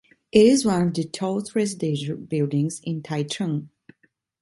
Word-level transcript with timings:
It 0.31 0.47
is 0.47 0.65
one 0.65 0.87
of 0.87 0.93
the 0.95 1.03
tallest 1.03 1.53
residential 1.53 2.17
buildings 2.17 2.81
in 2.83 3.03
Taichung. 3.03 3.69